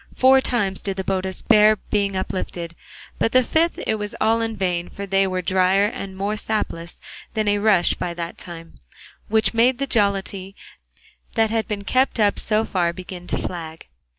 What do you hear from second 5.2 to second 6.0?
were drier